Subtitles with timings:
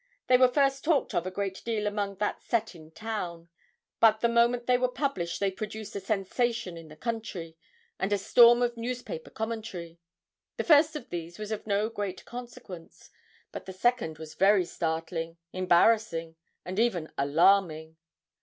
[0.25, 3.49] They were first talked of a great deal among that set in town;
[3.99, 7.55] but the moment they were published they produced a sensation in the country,
[7.99, 9.99] and a storm of newspaper commentary.
[10.57, 13.11] The first of these was of no great consequence,
[13.51, 17.97] but the second was very startling, embarrassing, and even alarming.'